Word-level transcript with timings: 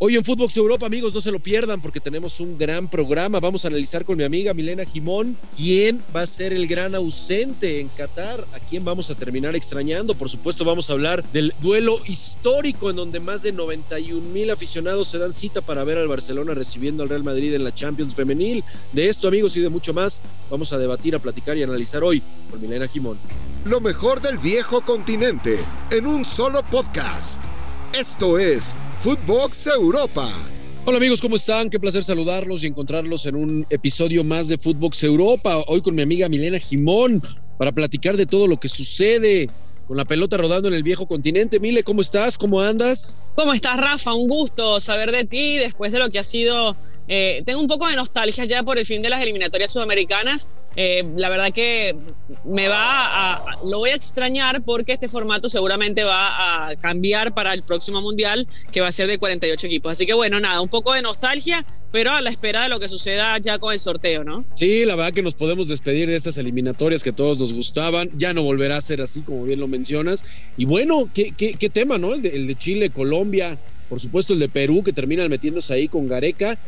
Hoy 0.00 0.14
en 0.14 0.24
Footbox 0.24 0.56
Europa, 0.56 0.86
amigos, 0.86 1.12
no 1.12 1.20
se 1.20 1.32
lo 1.32 1.40
pierdan 1.40 1.80
porque 1.80 1.98
tenemos 1.98 2.38
un 2.38 2.56
gran 2.56 2.88
programa. 2.88 3.40
Vamos 3.40 3.64
a 3.64 3.68
analizar 3.68 4.04
con 4.04 4.16
mi 4.16 4.22
amiga 4.22 4.54
Milena 4.54 4.84
Jimón 4.84 5.36
quién 5.56 6.04
va 6.14 6.20
a 6.20 6.26
ser 6.26 6.52
el 6.52 6.68
gran 6.68 6.94
ausente 6.94 7.80
en 7.80 7.88
Qatar, 7.88 8.46
a 8.52 8.60
quién 8.60 8.84
vamos 8.84 9.10
a 9.10 9.16
terminar 9.16 9.56
extrañando. 9.56 10.14
Por 10.14 10.28
supuesto, 10.28 10.64
vamos 10.64 10.88
a 10.88 10.92
hablar 10.92 11.24
del 11.32 11.52
duelo 11.60 11.98
histórico 12.06 12.90
en 12.90 12.94
donde 12.94 13.18
más 13.18 13.42
de 13.42 13.50
91 13.50 14.20
mil 14.28 14.52
aficionados 14.52 15.08
se 15.08 15.18
dan 15.18 15.32
cita 15.32 15.62
para 15.62 15.82
ver 15.82 15.98
al 15.98 16.06
Barcelona 16.06 16.54
recibiendo 16.54 17.02
al 17.02 17.08
Real 17.08 17.24
Madrid 17.24 17.52
en 17.54 17.64
la 17.64 17.74
Champions 17.74 18.14
Femenil. 18.14 18.62
De 18.92 19.08
esto, 19.08 19.26
amigos, 19.26 19.56
y 19.56 19.60
de 19.62 19.68
mucho 19.68 19.92
más, 19.92 20.22
vamos 20.48 20.72
a 20.72 20.78
debatir, 20.78 21.16
a 21.16 21.18
platicar 21.18 21.58
y 21.58 21.64
analizar 21.64 22.04
hoy 22.04 22.22
con 22.48 22.60
Milena 22.60 22.86
Jimón. 22.86 23.18
Lo 23.64 23.80
mejor 23.80 24.20
del 24.20 24.38
viejo 24.38 24.80
continente 24.82 25.58
en 25.90 26.06
un 26.06 26.24
solo 26.24 26.62
podcast. 26.70 27.42
Esto 27.94 28.38
es 28.38 28.76
Footbox 29.00 29.66
Europa. 29.66 30.30
Hola 30.84 30.98
amigos, 30.98 31.20
¿cómo 31.22 31.36
están? 31.36 31.70
Qué 31.70 31.80
placer 31.80 32.04
saludarlos 32.04 32.62
y 32.62 32.66
encontrarlos 32.66 33.24
en 33.26 33.34
un 33.34 33.66
episodio 33.70 34.22
más 34.22 34.46
de 34.48 34.58
Footbox 34.58 35.02
Europa. 35.04 35.64
Hoy 35.66 35.80
con 35.80 35.94
mi 35.94 36.02
amiga 36.02 36.28
Milena 36.28 36.58
Jimón 36.58 37.22
para 37.56 37.72
platicar 37.72 38.16
de 38.16 38.26
todo 38.26 38.46
lo 38.46 38.60
que 38.60 38.68
sucede 38.68 39.48
con 39.88 39.96
la 39.96 40.04
pelota 40.04 40.36
rodando 40.36 40.68
en 40.68 40.74
el 40.74 40.82
viejo 40.82 41.08
continente. 41.08 41.58
Mile, 41.58 41.82
¿cómo 41.82 42.02
estás? 42.02 42.36
¿Cómo 42.36 42.60
andas? 42.60 43.16
¿Cómo 43.34 43.54
estás, 43.54 43.78
Rafa? 43.78 44.12
Un 44.12 44.28
gusto 44.28 44.80
saber 44.80 45.10
de 45.10 45.24
ti 45.24 45.56
después 45.56 45.90
de 45.90 45.98
lo 45.98 46.10
que 46.10 46.18
ha 46.18 46.24
sido 46.24 46.76
eh, 47.08 47.42
tengo 47.46 47.60
un 47.60 47.66
poco 47.66 47.88
de 47.88 47.96
nostalgia 47.96 48.44
ya 48.44 48.62
por 48.62 48.78
el 48.78 48.84
fin 48.84 49.00
de 49.00 49.08
las 49.08 49.22
eliminatorias 49.22 49.72
sudamericanas. 49.72 50.50
Eh, 50.76 51.04
la 51.16 51.30
verdad 51.30 51.50
que 51.52 51.96
me 52.44 52.68
va 52.68 52.82
a, 52.82 53.56
lo 53.64 53.78
voy 53.78 53.90
a 53.90 53.94
extrañar 53.94 54.62
porque 54.62 54.92
este 54.92 55.08
formato 55.08 55.48
seguramente 55.48 56.04
va 56.04 56.68
a 56.68 56.76
cambiar 56.76 57.34
para 57.34 57.54
el 57.54 57.62
próximo 57.62 58.02
mundial, 58.02 58.46
que 58.70 58.82
va 58.82 58.88
a 58.88 58.92
ser 58.92 59.08
de 59.08 59.18
48 59.18 59.66
equipos. 59.66 59.92
Así 59.92 60.06
que 60.06 60.12
bueno, 60.12 60.38
nada, 60.38 60.60
un 60.60 60.68
poco 60.68 60.92
de 60.92 61.00
nostalgia, 61.00 61.64
pero 61.90 62.12
a 62.12 62.20
la 62.20 62.30
espera 62.30 62.62
de 62.62 62.68
lo 62.68 62.78
que 62.78 62.88
suceda 62.88 63.38
ya 63.38 63.58
con 63.58 63.72
el 63.72 63.80
sorteo, 63.80 64.22
¿no? 64.22 64.44
Sí, 64.54 64.84
la 64.84 64.94
verdad 64.94 65.14
que 65.14 65.22
nos 65.22 65.34
podemos 65.34 65.68
despedir 65.68 66.08
de 66.08 66.16
estas 66.16 66.36
eliminatorias 66.36 67.02
que 67.02 67.12
todos 67.12 67.38
nos 67.38 67.54
gustaban. 67.54 68.10
Ya 68.16 68.34
no 68.34 68.42
volverá 68.42 68.76
a 68.76 68.80
ser 68.82 69.00
así, 69.00 69.22
como 69.22 69.44
bien 69.44 69.60
lo 69.60 69.66
mencionas. 69.66 70.50
Y 70.58 70.66
bueno, 70.66 71.10
qué, 71.14 71.32
qué, 71.32 71.68
tema, 71.70 71.96
¿no? 71.96 72.14
El 72.14 72.46
de 72.46 72.54
Chile, 72.56 72.90
Colombia, 72.90 73.58
por 73.88 73.98
supuesto 73.98 74.34
el 74.34 74.38
de 74.38 74.48
Perú, 74.48 74.82
que 74.82 74.92
terminan 74.92 75.28
metiéndose 75.30 75.72
ahí 75.72 75.88
con 75.88 76.06
Gareca 76.06 76.58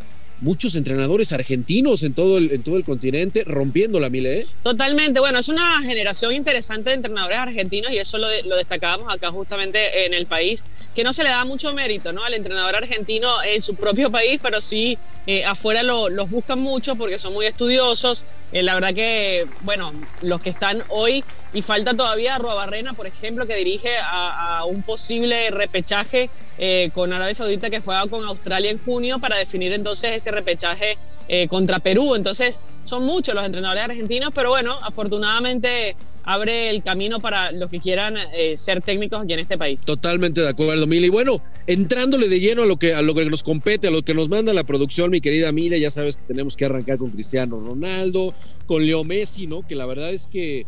muchos 0.40 0.74
entrenadores 0.74 1.32
argentinos 1.32 2.02
en 2.02 2.14
todo 2.14 2.38
el, 2.38 2.50
en 2.52 2.62
todo 2.62 2.76
el 2.76 2.84
continente 2.84 3.44
rompiendo 3.44 4.00
la 4.00 4.08
mile. 4.08 4.40
¿eh? 4.40 4.46
Totalmente, 4.62 5.20
bueno, 5.20 5.38
es 5.38 5.48
una 5.48 5.82
generación 5.82 6.34
interesante 6.34 6.90
de 6.90 6.96
entrenadores 6.96 7.38
argentinos 7.38 7.92
y 7.92 7.98
eso 7.98 8.18
lo, 8.18 8.28
lo, 8.46 8.56
destacábamos 8.56 9.12
acá 9.12 9.30
justamente 9.30 10.06
en 10.06 10.14
el 10.14 10.26
país, 10.26 10.64
que 10.94 11.04
no 11.04 11.12
se 11.12 11.24
le 11.24 11.30
da 11.30 11.44
mucho 11.44 11.72
mérito 11.74 12.12
¿no? 12.12 12.24
al 12.24 12.34
entrenador 12.34 12.76
argentino 12.76 13.42
en 13.42 13.62
su 13.62 13.74
propio 13.74 14.10
país, 14.10 14.38
pero 14.42 14.60
sí 14.60 14.98
eh, 15.26 15.44
afuera 15.44 15.82
lo, 15.82 16.08
los 16.08 16.30
buscan 16.30 16.60
mucho 16.60 16.96
porque 16.96 17.18
son 17.18 17.32
muy 17.32 17.46
estudiosos. 17.46 18.26
Eh, 18.52 18.62
la 18.62 18.74
verdad 18.74 18.94
que, 18.94 19.46
bueno, 19.60 19.92
los 20.22 20.40
que 20.40 20.50
están 20.50 20.82
hoy 20.88 21.22
y 21.52 21.62
falta 21.62 21.94
todavía 21.94 22.38
Barrena, 22.38 22.94
por 22.94 23.06
ejemplo, 23.06 23.46
que 23.46 23.56
dirige 23.56 23.96
a, 23.98 24.58
a 24.58 24.64
un 24.64 24.82
posible 24.82 25.50
repechaje 25.50 26.30
eh, 26.58 26.90
con 26.92 27.10
Arabia 27.12 27.34
Saudita 27.34 27.70
que 27.70 27.80
juega 27.80 28.06
con 28.06 28.22
Australia 28.24 28.70
en 28.70 28.78
junio 28.78 29.18
para 29.18 29.36
definir 29.36 29.72
entonces 29.72 30.12
ese 30.12 30.29
repechaje 30.30 30.96
eh, 31.28 31.48
contra 31.48 31.78
Perú. 31.78 32.14
Entonces 32.14 32.60
son 32.84 33.04
muchos 33.04 33.34
los 33.34 33.44
entrenadores 33.44 33.84
argentinos, 33.84 34.30
pero 34.34 34.50
bueno, 34.50 34.78
afortunadamente 34.82 35.94
abre 36.24 36.70
el 36.70 36.82
camino 36.82 37.20
para 37.20 37.52
los 37.52 37.70
que 37.70 37.80
quieran 37.80 38.16
eh, 38.34 38.56
ser 38.56 38.82
técnicos 38.82 39.22
aquí 39.22 39.32
en 39.32 39.40
este 39.40 39.56
país. 39.56 39.84
Totalmente 39.84 40.40
de 40.40 40.48
acuerdo, 40.48 40.86
Mila. 40.86 41.06
Y 41.06 41.10
bueno, 41.10 41.42
entrándole 41.66 42.28
de 42.28 42.40
lleno 42.40 42.62
a 42.62 42.66
lo 42.66 42.78
que 42.78 42.94
a 42.94 43.02
lo 43.02 43.14
que 43.14 43.24
nos 43.26 43.42
compete, 43.42 43.88
a 43.88 43.90
lo 43.90 44.02
que 44.02 44.14
nos 44.14 44.28
manda 44.28 44.52
la 44.52 44.64
producción, 44.64 45.10
mi 45.10 45.20
querida 45.20 45.52
Mila, 45.52 45.76
ya 45.76 45.90
sabes 45.90 46.16
que 46.16 46.24
tenemos 46.24 46.56
que 46.56 46.64
arrancar 46.64 46.98
con 46.98 47.10
Cristiano 47.10 47.60
Ronaldo, 47.60 48.34
con 48.66 48.84
Leo 48.84 49.04
Messi, 49.04 49.46
¿no? 49.46 49.66
Que 49.66 49.74
la 49.74 49.86
verdad 49.86 50.10
es 50.10 50.26
que 50.26 50.66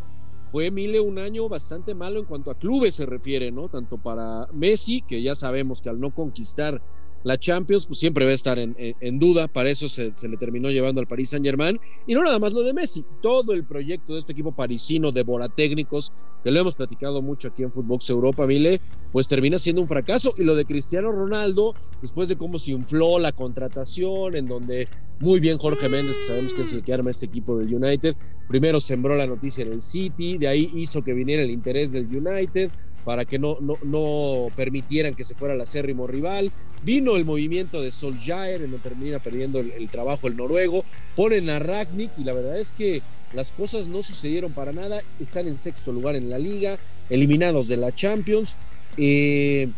fue 0.53 0.71
Mile 0.71 1.01
un 1.01 1.19
año 1.19 1.49
bastante 1.49 1.95
malo 1.95 2.21
en 2.21 2.27
cuanto 2.27 2.51
a 2.51 2.59
clubes 2.59 2.95
se 2.95 3.07
refiere, 3.07 3.51
¿no? 3.51 3.69
Tanto 3.69 3.97
para 3.97 4.47
Messi, 4.53 5.01
que 5.01 5.23
ya 5.23 5.35
sabemos 5.35 5.81
que 5.81 5.89
al 5.89 5.99
no 5.99 6.15
conquistar 6.15 6.83
la 7.25 7.39
Champions, 7.39 7.87
pues 7.87 7.99
siempre 7.99 8.25
va 8.25 8.31
a 8.31 8.35
estar 8.35 8.59
en, 8.59 9.19
duda, 9.19 9.49
para 9.49 9.71
eso 9.71 9.89
se, 9.89 10.13
se, 10.15 10.29
le 10.29 10.37
terminó 10.37 10.71
llevando 10.71 11.01
al 11.01 11.07
Paris 11.07 11.31
Saint 11.31 11.45
Germain, 11.45 11.79
y 12.07 12.15
no 12.15 12.23
nada 12.23 12.39
más 12.39 12.53
lo 12.53 12.63
de 12.63 12.73
Messi, 12.73 13.05
todo 13.21 13.53
el 13.53 13.65
proyecto 13.65 14.15
de 14.15 14.19
este 14.19 14.33
equipo 14.33 14.53
parisino 14.53 15.13
de 15.13 15.25
técnicos, 15.55 16.13
que 16.43 16.51
lo 16.51 16.61
hemos 16.61 16.75
platicado 16.75 17.23
mucho 17.23 17.49
aquí 17.49 17.63
en 17.63 17.73
Footbox 17.73 18.11
Europa, 18.11 18.47
Mile, 18.47 18.81
pues 19.13 19.29
termina 19.29 19.59
siendo 19.59 19.83
un 19.83 19.89
fracaso, 19.89 20.35
y 20.37 20.45
lo 20.45 20.55
de 20.55 20.65
Cristiano 20.65 21.13
Ronaldo, 21.13 21.75
después 22.01 22.29
de 22.29 22.37
cómo 22.37 22.59
se 22.59 22.73
infló 22.73 23.19
la 23.19 23.33
contratación, 23.33 24.37
en 24.37 24.47
donde 24.47 24.89
muy 25.21 25.41
bien 25.41 25.59
Jorge 25.59 25.89
Méndez, 25.89 26.19
que 26.19 26.25
sabemos 26.25 26.55
que 26.55 26.63
es 26.63 26.73
el 26.73 26.83
que 26.83 26.93
arma 26.93 27.11
este 27.11 27.27
equipo 27.27 27.59
del 27.59 27.75
United, 27.75 28.17
primero 28.49 28.81
sembró 28.81 29.17
la 29.17 29.27
noticia 29.27 29.63
en 29.63 29.73
el 29.73 29.81
City, 29.81 30.39
de 30.39 30.49
ahí 30.49 30.71
hizo 30.75 31.03
que 31.03 31.13
viniera 31.13 31.43
el 31.43 31.51
interés 31.51 31.93
del 31.93 32.07
United, 32.07 32.71
para 33.05 33.25
que 33.25 33.39
no, 33.39 33.57
no, 33.61 33.79
no 33.83 34.49
permitieran 34.55 35.15
que 35.15 35.25
se 35.25 35.35
fuera 35.35 35.55
el 35.55 35.61
acérrimo 35.61 36.07
rival. 36.07 36.53
Vino 36.83 37.17
el 37.17 37.25
movimiento 37.25 37.81
de 37.81 37.91
Solskjaer, 37.91 38.63
en 38.63 38.71
donde 38.71 38.89
termina 38.89 39.19
perdiendo 39.19 39.61
el, 39.61 39.73
el, 39.73 39.89
trabajo 39.91 40.29
el 40.29 40.37
noruego. 40.37 40.85
Ponen 41.17 41.51
a 41.51 41.59
Ragnick 41.59 42.13
y 42.19 42.25
la 42.25 42.33
verdad 42.33 42.59
es 42.59 42.73
que 42.73 43.03
las 43.33 43.53
cosas 43.53 43.89
no 43.89 44.03
sucedieron 44.03 44.53
para 44.53 44.73
nada. 44.73 45.01
Están 45.19 45.49
en 45.49 45.59
sexto 45.59 45.93
lugar 45.93 46.17
en 46.17 46.31
la 46.31 46.39
liga, 46.39 46.79
eliminados 47.09 47.69
de 47.69 47.77
la 47.77 47.93
Champions. 47.93 48.57
Eh, 48.97 49.69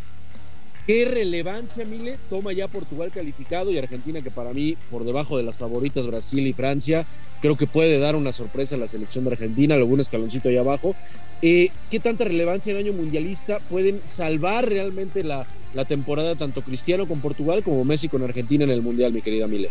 ¿Qué 0.87 1.07
relevancia, 1.07 1.87
Mile, 1.87 2.19
toma 2.29 2.53
ya 2.53 2.69
Portugal 2.69 3.11
calificado 3.11 3.71
y 3.71 3.79
Argentina, 3.79 4.21
que 4.21 4.31
para 4.31 4.53
mí, 4.53 4.77
por 4.91 5.07
debajo 5.07 5.39
de 5.39 5.43
las 5.43 5.57
favoritas 5.57 6.07
Brasil 6.07 6.47
y 6.47 6.53
Francia, 6.53 7.07
creo 7.41 7.57
que 7.57 7.67
puede 7.67 7.99
dar 7.99 8.17
una 8.17 8.35
sorpresa 8.35 8.77
a 8.77 8.79
la 8.79 8.87
selección 8.87 9.25
de 9.25 9.31
Argentina, 9.33 9.75
algún 9.75 10.01
escaloncito 10.01 10.51
ahí 10.51 10.59
abajo? 10.59 10.95
Eh, 11.41 11.71
¿Qué 11.89 12.01
tanta 12.01 12.25
relevancia 12.25 12.73
en 12.73 12.77
año 12.77 12.93
mundialista 12.93 13.61
pueden 13.71 14.07
salvar 14.07 14.69
realmente 14.69 15.25
la, 15.25 15.49
la 15.73 15.87
temporada 15.87 16.37
tanto 16.37 16.61
Cristiano 16.61 17.07
con 17.07 17.23
Portugal 17.23 17.63
como 17.63 17.83
Messi 17.87 18.09
con 18.09 18.23
Argentina 18.23 18.65
en 18.65 18.71
el 18.71 18.83
Mundial, 18.83 19.15
mi 19.15 19.23
querida 19.23 19.47
Mile? 19.47 19.71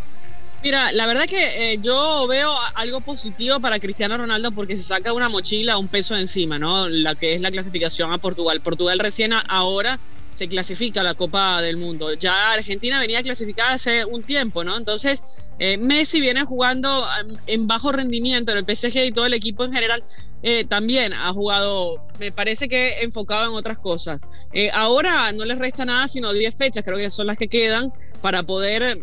Mira, 0.64 0.94
la 0.94 1.06
verdad 1.06 1.26
que 1.26 1.74
eh, 1.74 1.78
yo 1.82 2.26
veo 2.26 2.50
algo 2.76 3.02
positivo 3.02 3.60
para 3.60 3.80
Cristiano 3.80 4.18
Ronaldo 4.18 4.54
porque 4.54 4.78
se 4.78 4.84
saca 4.84 5.12
una 5.12 5.28
mochila, 5.28 5.78
un 5.78 5.90
peso 5.90 6.16
encima, 6.16 6.58
¿no? 6.58 6.88
La 6.88 7.16
que 7.16 7.34
es 7.34 7.42
la 7.42 7.52
clasificación 7.52 8.14
a 8.14 8.18
Portugal. 8.18 8.62
Portugal 8.62 8.98
recién 9.00 9.34
ahora 9.50 10.00
se 10.32 10.48
clasifica 10.48 11.02
a 11.02 11.04
la 11.04 11.16
Copa 11.16 11.62
del 11.62 11.76
Mundo. 11.76 12.14
Ya 12.14 12.54
Argentina 12.54 13.00
venía 13.02 13.22
clasificada 13.22 13.74
hace 13.74 14.06
un 14.06 14.24
tiempo, 14.24 14.64
¿no? 14.64 14.78
Entonces, 14.78 15.22
eh, 15.60 15.78
Messi 15.78 16.22
viene 16.22 16.46
jugando 16.46 17.06
en 17.46 17.68
bajo 17.68 17.92
rendimiento 17.92 18.54
en 18.54 18.60
el 18.60 18.66
PSG 18.66 19.06
y 19.06 19.12
todo 19.12 19.26
el 19.26 19.34
equipo 19.34 19.66
en 19.66 19.74
general. 19.74 20.02
Eh, 20.44 20.66
también 20.66 21.14
ha 21.14 21.32
jugado, 21.32 22.06
me 22.20 22.32
parece 22.32 22.68
que 22.68 23.02
enfocado 23.02 23.52
en 23.52 23.58
otras 23.58 23.80
cosas. 23.80 24.26
Eh, 24.52 24.70
ahora 24.74 25.32
no 25.34 25.46
les 25.46 25.60
resta 25.60 25.86
nada 25.86 26.08
sino 26.08 26.34
10 26.34 26.56
fechas, 26.56 26.84
creo 26.84 26.98
que 26.98 27.10
son 27.10 27.28
las 27.28 27.38
que 27.38 27.48
quedan 27.48 27.94
para 28.22 28.44
poder 28.44 29.00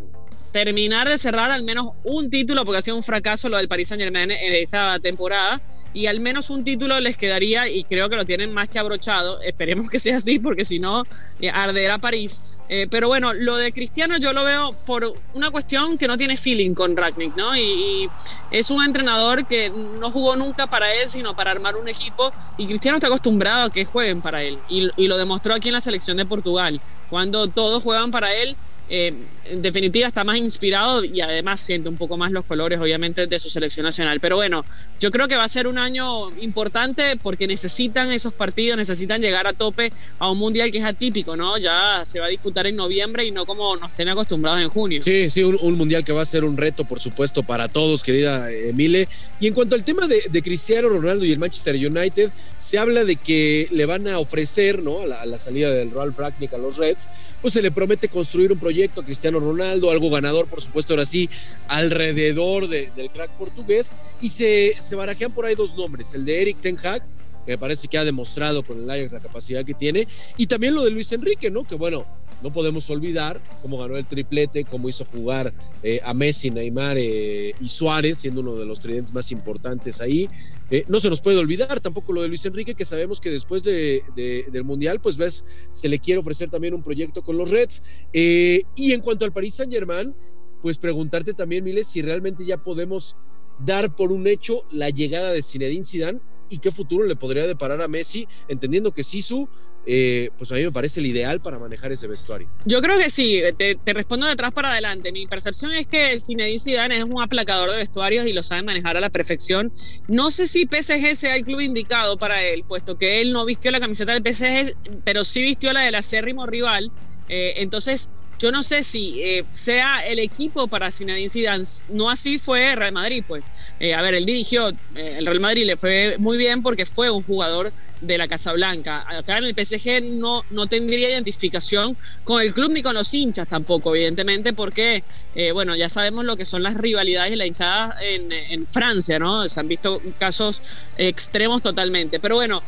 terminar 0.53 1.09
de 1.09 1.19
cerrar 1.19 1.50
al 1.50 1.62
menos 1.62 1.91
un 2.03 2.31
título, 2.31 2.65
porque 2.65 2.78
ha 2.78 2.83
sido 2.83 2.97
un 2.97 3.03
fracaso 3.03 3.49
lo 3.49 3.56
del 3.56 3.69
Paris 3.69 3.88
Saint 3.88 4.03
Germain 4.03 4.31
en 4.31 4.53
esta 4.55 4.99
temporada, 4.99 5.61
y 5.94 6.06
al 6.06 6.21
menos 6.21 6.50
un 6.50 6.65
título 6.65 6.99
les 7.00 7.16
quedaría, 7.16 7.69
y 7.69 7.84
creo 7.84 8.09
que 8.09 8.16
lo 8.16 8.25
tienen 8.25 8.53
más 8.53 8.69
que 8.69 8.78
abrochado, 8.78 9.41
esperemos 9.43 9.88
que 9.88 9.99
sea 9.99 10.16
así, 10.16 10.38
porque 10.38 10.65
si 10.65 10.78
no, 10.78 11.05
eh, 11.41 11.50
arderá 11.50 11.99
París. 11.99 12.43
Eh, 12.69 12.87
pero 12.91 13.09
bueno, 13.09 13.33
lo 13.33 13.56
de 13.56 13.72
Cristiano 13.72 14.16
yo 14.19 14.33
lo 14.33 14.44
veo 14.44 14.72
por 14.87 15.12
una 15.34 15.50
cuestión 15.50 15.99
que 15.99 16.06
no 16.06 16.16
tiene 16.16 16.37
feeling 16.37 16.75
con 16.75 16.97
Ragnick, 16.97 17.37
¿no? 17.37 17.56
Y, 17.56 18.09
es 18.50 18.71
un 18.71 18.82
entrenador 18.82 19.47
que 19.47 19.71
no 19.71 20.11
jugó 20.11 20.37
nunca 20.37 20.67
para 20.69 20.93
él, 20.94 21.09
sino 21.09 21.37
para 21.37 21.53
armar 21.53 21.77
un 21.77 21.88
equipo, 21.88 22.32
y 22.59 22.67
Cristiano 22.67 22.97
está 22.97 23.06
acostumbrado 23.06 23.67
a 23.67 23.72
que 23.72 23.84
jueguen 23.84 24.21
para 24.21 24.43
él, 24.43 24.59
y, 24.69 24.88
y 24.97 25.06
lo 25.06 25.17
demostró 25.17 25.55
aquí 25.55 25.69
en 25.69 25.75
la 25.75 25.81
selección 25.81 26.17
de 26.17 26.27
Portugal, 26.27 26.81
cuando 27.09 27.49
todos 27.49 27.82
juegan 27.82 28.11
para 28.11 28.34
él 28.34 28.56
eh, 28.93 29.15
en 29.50 29.62
definitiva 29.62 30.06
está 30.06 30.25
más 30.25 30.37
inspirado 30.37 31.05
y 31.05 31.20
además 31.20 31.61
siente 31.61 31.88
un 31.88 31.97
poco 31.97 32.17
más 32.17 32.32
los 32.32 32.44
colores, 32.44 32.81
obviamente, 32.81 33.26
de 33.26 33.38
su 33.38 33.50
selección 33.50 33.85
nacional. 33.85 34.20
Pero 34.20 34.37
bueno, 34.37 34.64
yo 34.99 35.11
creo 35.11 35.29
que 35.29 35.37
va 35.37 35.44
a 35.44 35.49
ser 35.49 35.67
un 35.67 35.79
año 35.79 36.31
importante 36.41 37.17
porque 37.23 37.47
necesitan 37.47 38.11
esos 38.12 38.32
partidos, 38.32 38.76
necesitan 38.76 39.20
llegar 39.20 39.47
a 39.47 39.52
tope 39.52 39.93
a 40.19 40.31
un 40.31 40.38
mundial 40.38 40.70
que 40.70 40.79
es 40.79 40.85
atípico, 40.85 41.37
¿no? 41.37 41.58
Ya 41.58 42.02
se 42.05 42.20
va 42.20 42.26
a 42.26 42.29
disputar 42.29 42.67
en 42.67 42.76
noviembre 42.76 43.25
y 43.25 43.31
no 43.31 43.47
como 43.47 43.76
nos 43.76 43.94
tienen 43.94 44.12
acostumbrados 44.12 44.61
en 44.61 44.69
junio. 44.69 45.02
Sí, 45.02 45.31
sí, 45.31 45.43
un, 45.43 45.58
un 45.61 45.75
mundial 45.76 46.05
que 46.05 46.12
va 46.12 46.23
a 46.23 46.25
ser 46.25 46.44
un 46.44 46.56
reto, 46.56 46.85
por 46.85 47.00
supuesto, 47.00 47.43
para 47.43 47.69
todos, 47.69 48.05
querida 48.05 48.50
Emile. 48.50 49.08
Y 49.41 49.47
en 49.47 49.55
cuanto 49.55 49.75
al 49.75 49.85
tema 49.85 50.06
de, 50.06 50.43
Cristiano 50.43 50.88
Ronaldo 50.88 51.25
y 51.25 51.32
el 51.32 51.38
Manchester 51.38 51.75
United, 51.75 52.31
se 52.56 52.79
habla 52.79 53.05
de 53.05 53.17
que 53.17 53.69
le 53.70 53.87
van 53.87 54.08
a 54.08 54.19
ofrecer, 54.19 54.82
¿no? 54.82 55.00
A 55.00 55.26
la, 55.26 55.38
salida 55.38 55.70
del 55.70 55.91
Ralph 55.91 56.19
Ragnick 56.19 56.52
a 56.55 56.58
los 56.58 56.76
Reds, 56.76 57.08
pues 57.41 57.55
se 57.55 57.62
le 57.62 57.70
promete 57.70 58.08
construir 58.08 58.52
un 58.52 58.58
proyecto 58.58 59.00
a 59.00 59.05
Cristiano 59.05 59.39
Ronaldo, 59.40 59.90
algo 59.90 60.10
ganador, 60.10 60.46
por 60.46 60.60
supuesto, 60.62 60.92
ahora 60.92 61.06
sí, 61.06 61.28
alrededor 61.69 62.69
de, 62.69 62.90
del 62.96 63.10
crack 63.10 63.32
portugués. 63.32 63.92
Y 64.20 64.28
se, 64.28 64.75
se 64.78 64.96
barajean 64.96 65.32
por 65.32 65.46
ahí 65.46 65.54
dos 65.54 65.76
nombres: 65.76 66.14
el 66.14 66.25
de 66.25 66.42
Eric 66.42 66.60
Ten 66.60 66.78
Hag, 66.78 67.02
que 67.44 67.52
me 67.52 67.58
parece 67.58 67.88
que 67.88 67.98
ha 67.98 68.04
demostrado 68.04 68.62
con 68.62 68.78
el 68.78 68.90
Ajax 68.90 69.12
la 69.12 69.20
capacidad 69.20 69.64
que 69.64 69.75
tiene, 69.75 70.06
y 70.37 70.46
también 70.46 70.75
lo 70.75 70.84
de 70.84 70.90
Luis 70.90 71.10
Enrique, 71.12 71.50
¿no? 71.50 71.64
Que 71.64 71.75
bueno, 71.75 72.06
no 72.42 72.52
podemos 72.52 72.88
olvidar 72.90 73.42
cómo 73.62 73.78
ganó 73.78 73.96
el 73.96 74.06
triplete, 74.06 74.64
cómo 74.64 74.88
hizo 74.88 75.04
jugar 75.04 75.52
eh, 75.82 76.00
a 76.04 76.14
Messi, 76.14 76.50
Neymar 76.50 76.96
eh, 76.98 77.54
y 77.60 77.69
Suárez, 77.69 78.19
siendo 78.19 78.40
uno 78.40 78.56
de 78.56 78.64
los 78.64 78.81
tridentes 78.81 79.12
más 79.12 79.31
importantes 79.32 80.00
ahí. 80.00 80.28
Eh, 80.70 80.84
no 80.88 81.00
se 81.00 81.10
nos 81.10 81.20
puede 81.20 81.38
olvidar 81.38 81.81
tampoco 81.81 82.12
lo 82.12 82.22
de 82.22 82.28
Luis 82.28 82.44
Enrique, 82.46 82.75
que 82.75 82.84
sabemos 82.84 83.20
que 83.20 83.31
después 83.31 83.62
de, 83.62 84.02
del 84.14 84.64
Mundial, 84.64 85.00
pues 85.00 85.16
ves, 85.16 85.44
se 85.72 85.88
le 85.88 85.98
quiere 85.98 86.20
ofrecer 86.20 86.48
también 86.48 86.75
un 86.75 86.82
proyecto 86.82 87.22
con 87.22 87.37
los 87.37 87.50
Reds. 87.50 87.82
y 88.12 88.92
en 88.92 89.00
cuanto 89.00 89.25
al 89.25 89.32
Paris 89.32 89.54
Saint 89.54 89.72
Germain, 89.72 90.14
pues 90.62 90.78
preguntarte 90.78 91.34
también, 91.34 91.64
Miles, 91.64 91.87
si 91.87 92.02
realmente 92.02 92.44
ya 92.44 92.62
podemos 92.62 93.16
dar 93.64 93.94
por 93.94 94.12
un 94.12 94.26
hecho 94.26 94.64
la 94.70 94.90
llegada 94.90 95.32
de 95.32 95.42
Zinedine 95.42 95.84
Zidane 95.84 96.20
y 96.50 96.58
qué 96.58 96.70
futuro 96.70 97.06
le 97.06 97.17
podría 97.17 97.47
deparar 97.47 97.81
a 97.81 97.88
Messi, 97.88 98.29
entendiendo 98.49 98.93
que 98.93 99.02
Sisu 99.02 99.49
eh, 99.87 100.31
pues 100.37 100.52
a 100.52 100.56
mí 100.56 100.62
me 100.62 100.73
parece 100.73 101.00
el 101.00 101.06
ideal 101.06 101.41
para 101.41 101.58
manejar 101.58 101.91
ese 101.91 102.06
vestuario. 102.06 102.49
Yo 102.67 102.82
creo 102.82 102.99
que 102.99 103.08
sí, 103.08 103.41
te, 103.56 103.94
respondo 103.94 104.26
de 104.26 104.32
atrás 104.32 104.52
para 104.52 104.70
adelante. 104.70 105.11
Mi 105.11 105.26
percepción 105.26 105.73
es 105.73 105.87
que 105.87 106.20
Zinedine 106.20 106.61
Zidane 106.61 106.99
es 106.99 107.05
un 107.05 107.20
aplacador 107.20 107.70
de 107.70 107.79
vestuarios 107.79 108.26
y 108.26 108.32
lo 108.32 108.43
sabe 108.43 108.62
manejar 108.62 108.97
a 108.97 109.00
la 109.00 109.11
perfección. 109.11 109.73
No 110.06 110.31
sé 110.31 110.47
si 110.47 110.69
PSG 110.70 111.17
sea 111.17 111.37
el 111.37 111.44
club 111.44 111.61
indicado 111.61 112.19
para 112.19 112.43
él, 112.43 112.64
puesto 112.64 112.99
que 112.99 113.20
él 113.20 113.32
no 113.32 113.44
vistió 113.47 113.70
la 113.70 113.81
camiseta 113.81 114.12
del 114.12 114.23
PSG, 114.23 114.76
pero 115.05 115.25
sí 115.25 115.43
vistió 115.43 115.73
la 115.73 115.81
del 115.81 115.94
acérrimo 115.94 116.47
rival. 116.47 116.93
Eh, 117.29 117.55
entonces, 117.56 118.11
yo 118.40 118.50
no 118.50 118.62
sé 118.62 118.82
si 118.82 119.20
eh, 119.22 119.46
sea 119.50 120.00
el 120.06 120.19
equipo 120.19 120.66
para 120.69 120.90
Zinedine 120.90 121.28
Zidane. 121.28 121.62
No 121.88 122.08
así 122.08 122.38
fue 122.38 122.75
Real 122.75 122.92
Madrid, 122.92 123.22
pues. 123.26 123.75
Eh, 123.78 123.92
a 123.92 124.00
ver, 124.00 124.14
él 124.14 124.25
dirigió, 124.25 124.70
eh, 124.70 125.16
el 125.19 125.26
Real 125.26 125.40
Madrid 125.40 125.66
le 125.66 125.76
fue 125.76 126.16
muy 126.19 126.38
bien 126.38 126.62
porque 126.62 126.87
fue 126.87 127.10
un 127.10 127.22
jugador 127.22 127.70
de 128.00 128.16
la 128.16 128.26
Casa 128.28 128.52
Blanca. 128.54 129.04
Acá 129.06 129.37
en 129.38 129.44
el 129.44 129.54
PSG 129.54 130.02
no, 130.19 130.42
no 130.48 130.66
tendría 130.66 131.10
identificación 131.10 131.98
con 132.25 132.40
el 132.40 132.54
club 132.54 132.70
ni 132.72 132.81
con 132.81 132.94
los 132.94 133.12
hinchas 133.12 133.46
tampoco, 133.46 133.94
evidentemente, 133.94 134.54
porque, 134.54 135.04
bueno, 135.52 135.76
ya 135.76 135.90
sabemos 135.90 136.25
lo 136.25 136.37
que 136.38 136.46
son 136.46 136.62
las 136.62 136.76
rivalidades 136.76 137.32
y 137.32 137.37
la 137.37 137.46
hinchada 137.46 137.94
en 138.00 138.64
Francia, 138.66 139.19
¿no? 139.19 139.46
Se 139.50 139.60
han 139.60 139.69
visto 139.69 140.00
casos 140.19 140.62
extremos 140.96 141.60
totalmente. 141.60 142.20
Pero 142.20 142.37
bueno, 142.37 142.64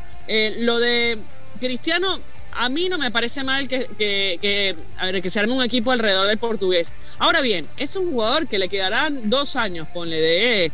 lo 0.58 0.78
de 0.78 1.24
Cristiano 1.58 2.22
a 2.52 2.68
mí 2.68 2.88
no 2.88 2.98
me 2.98 3.10
parece 3.10 3.44
mal 3.44 3.68
que, 3.68 3.88
que, 3.96 4.76
a 4.98 5.06
ver, 5.06 5.22
que 5.22 5.30
se 5.30 5.40
arme 5.40 5.52
un 5.52 5.62
equipo 5.62 5.92
alrededor 5.92 6.26
del 6.26 6.38
portugués. 6.38 6.92
Ahora 7.18 7.40
bien, 7.40 7.66
es 7.76 7.96
un 7.96 8.10
jugador 8.10 8.48
que 8.48 8.58
le 8.58 8.68
quedarán 8.68 9.30
dos 9.30 9.56
años, 9.56 9.88
ponle, 9.92 10.20
de 10.20 10.72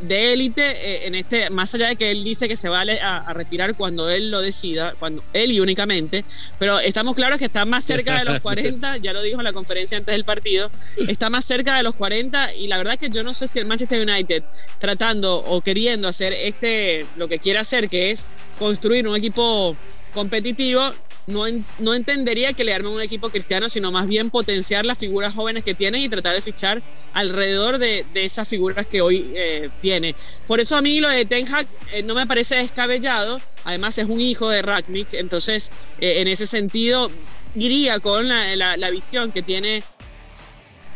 de 0.00 0.32
élite 0.32 0.62
eh, 0.62 1.06
en 1.06 1.14
este, 1.14 1.50
más 1.50 1.74
allá 1.74 1.88
de 1.88 1.96
que 1.96 2.10
él 2.10 2.22
dice 2.24 2.48
que 2.48 2.56
se 2.56 2.68
vale 2.68 3.00
a, 3.00 3.32
retirar 3.32 3.74
cuando 3.74 4.10
él 4.10 4.30
lo 4.30 4.40
decida, 4.40 4.94
cuando 4.98 5.24
él 5.32 5.52
y 5.52 5.60
únicamente, 5.60 6.24
pero 6.58 6.78
estamos 6.78 7.16
claros 7.16 7.38
que 7.38 7.46
está 7.46 7.64
más 7.64 7.84
cerca 7.84 8.18
de 8.18 8.24
los 8.24 8.40
40, 8.42 8.98
ya 8.98 9.12
lo 9.12 9.22
dijo 9.22 9.38
en 9.38 9.44
la 9.44 9.52
conferencia 9.52 9.98
antes 9.98 10.14
del 10.14 10.24
partido, 10.24 10.70
está 11.08 11.30
más 11.30 11.44
cerca 11.44 11.76
de 11.76 11.82
los 11.82 11.94
40 11.94 12.54
y 12.54 12.68
la 12.68 12.76
verdad 12.76 12.94
es 12.94 13.00
que 13.00 13.10
yo 13.10 13.22
no 13.22 13.34
sé 13.34 13.46
si 13.46 13.58
el 13.58 13.66
Manchester 13.66 14.06
United 14.08 14.44
tratando 14.78 15.38
o 15.38 15.60
queriendo 15.60 16.08
hacer 16.08 16.32
este, 16.32 17.06
lo 17.16 17.28
que 17.28 17.38
quiere 17.38 17.58
hacer, 17.58 17.88
que 17.88 18.10
es 18.10 18.26
construir 18.58 19.08
un 19.08 19.16
equipo 19.16 19.76
competitivo, 20.12 20.82
no, 21.26 21.44
no 21.78 21.94
entendería 21.94 22.52
que 22.52 22.64
le 22.64 22.74
arme 22.74 22.88
un 22.88 23.00
equipo 23.00 23.30
cristiano, 23.30 23.68
sino 23.68 23.92
más 23.92 24.06
bien 24.06 24.30
potenciar 24.30 24.84
las 24.84 24.98
figuras 24.98 25.34
jóvenes 25.34 25.64
que 25.64 25.74
tienen 25.74 26.02
y 26.02 26.08
tratar 26.08 26.34
de 26.34 26.42
fichar 26.42 26.82
alrededor 27.14 27.78
de, 27.78 28.04
esas 28.14 28.48
figuras 28.48 28.86
que 28.86 29.00
hoy 29.00 29.30
eh, 29.34 29.70
tiene. 29.80 30.14
Por 30.46 30.60
eso 30.60 30.76
a 30.76 30.82
mí 30.82 31.00
lo 31.00 31.08
de 31.08 31.24
Ten 31.24 31.46
eh, 31.92 32.02
no 32.02 32.14
me 32.14 32.26
parece 32.26 32.56
descabellado, 32.56 33.40
además 33.64 33.98
es 33.98 34.08
un 34.08 34.20
hijo 34.20 34.48
de 34.48 34.62
Ragnick, 34.62 35.14
entonces 35.14 35.70
eh, 36.00 36.20
en 36.20 36.28
ese 36.28 36.46
sentido 36.46 37.10
iría 37.54 38.00
con 38.00 38.28
la, 38.28 38.76
la 38.76 38.90
visión 38.90 39.30
que 39.30 39.42
tiene 39.42 39.82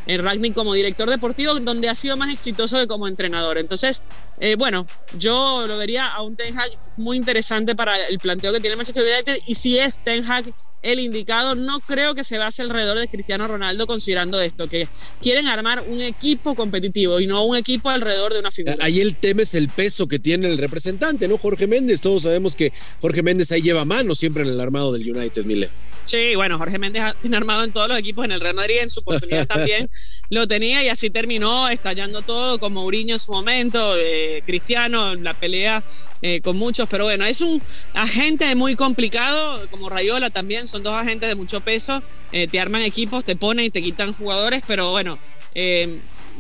en 0.07 0.23
Ragnick 0.23 0.55
como 0.55 0.75
director 0.75 1.11
deportivo, 1.11 1.59
donde 1.61 1.89
ha 1.89 1.95
sido 1.95 2.17
más 2.17 2.31
exitoso 2.31 2.79
que 2.79 2.87
como 2.87 3.09
entrenador. 3.09 3.59
Entonces, 3.59 4.03
eh, 4.39 4.55
bueno, 4.57 4.87
yo 5.19 5.67
lo 5.67 5.77
vería 5.79 6.07
a 6.07 6.23
un 6.23 6.37
Ten 6.37 6.59
Hag 6.59 6.71
muy 6.97 7.17
interesante 7.17 7.75
para 7.75 8.07
el 8.07 8.19
planteo 8.19 8.53
que 8.53 8.61
tiene 8.61 8.77
Manchester 8.77 9.05
United 9.05 9.39
y 9.47 9.55
si 9.55 9.79
es 9.79 10.03
Ten 10.03 10.25
Hag 10.31 10.47
el 10.83 11.01
indicado, 11.01 11.55
no 11.55 11.81
creo 11.81 12.15
que 12.15 12.25
se 12.25 12.39
base 12.39 12.63
alrededor 12.63 12.99
de 12.99 13.09
Cristiano 13.09 13.49
Ronaldo 13.49 13.87
considerando 13.87 14.41
esto, 14.41 14.69
que 14.69 14.89
quieren 15.21 15.47
armar 15.47 15.85
un 15.89 16.01
equipo 16.01 16.55
competitivo 16.55 17.21
y 17.21 17.27
no 17.27 17.45
un 17.45 17.57
equipo 17.57 17.91
alrededor 17.91 18.33
de 18.33 18.41
una 18.41 18.51
figura. 18.51 18.77
Ahí 18.81 19.01
el 19.01 19.17
tema 19.17 19.43
es 19.43 19.55
el 19.55 19.69
peso 19.69 20.07
que 20.07 20.19
tiene 20.19 20.49
el 20.49 20.59
representante, 20.59 21.29
¿no? 21.29 21.39
Jorge 21.39 21.67
Méndez, 21.67 22.01
todos 22.01 22.23
sabemos 22.23 22.55
que 22.55 22.73
Jorge 23.01 23.23
Méndez 23.23 23.51
ahí 23.53 23.63
lleva 23.63 23.85
mano 23.85 24.15
siempre 24.15 24.43
en 24.43 24.51
el 24.51 24.61
armado 24.61 24.93
del 24.93 25.11
United, 25.11 25.45
Mille. 25.45 25.71
Sí, 26.07 26.37
bueno, 26.37 26.57
Jorge 26.57 26.79
Méndez 26.79 27.03
tiene 27.21 27.37
armado 27.37 27.65
en 27.65 27.73
todos 27.73 27.89
los 27.89 27.99
equipos 27.99 28.25
en 28.25 28.31
el 28.31 28.41
Real 28.41 28.55
Madrid, 28.55 28.77
en 28.81 28.91
su 28.91 29.01
oportunidad 29.01 29.45
también 29.49 29.89
lo 30.31 30.47
tenía 30.47 30.85
y 30.85 30.89
así 30.89 31.11
terminó 31.11 31.69
estallando 31.69 32.23
todo 32.23 32.61
con 32.61 32.73
Mourinho 32.73 33.15
en 33.15 33.19
su 33.19 33.33
momento, 33.33 33.97
eh, 33.99 34.41
Cristiano, 34.47 35.17
la 35.17 35.35
pelea 35.35 35.83
eh, 36.23 36.41
con 36.41 36.57
muchos, 36.57 36.89
pero 36.89 37.05
bueno, 37.05 37.25
es 37.25 37.41
un 37.41 37.61
agente 37.93 38.55
muy 38.55 38.77
complicado, 38.77 39.69
como 39.69 39.91
Rayola 39.91 40.31
también, 40.31 40.66
son 40.67 40.83
dos 40.83 40.95
agentes 40.95 41.29
de 41.29 41.35
mucho 41.35 41.61
peso, 41.61 42.03
eh, 42.33 42.47
te 42.47 42.61
arman 42.61 42.83
equipos, 42.83 43.25
te 43.25 43.37
ponen 43.37 43.67
y 43.67 43.71
te 43.71 43.83
quitan 43.83 44.13
jugadores, 44.13 44.63
pero 44.67 44.91
bueno, 44.91 45.19